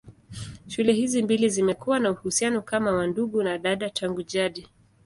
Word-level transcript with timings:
Shule 0.67 0.93
hizi 0.93 1.23
mbili 1.23 1.49
zimekuwa 1.49 1.99
na 1.99 2.11
uhusiano 2.11 2.61
kama 2.61 2.91
wa 2.91 3.07
ndugu 3.07 3.43
na 3.43 3.57
dada 3.57 3.89
tangu 3.89 4.23
jadi. 4.23 4.67